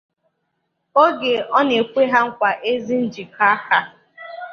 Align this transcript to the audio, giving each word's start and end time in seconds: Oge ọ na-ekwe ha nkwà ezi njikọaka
Oge 1.03 1.33
ọ 1.57 1.59
na-ekwe 1.67 2.01
ha 2.11 2.19
nkwà 2.27 2.49
ezi 2.71 2.95
njikọaka 3.05 3.77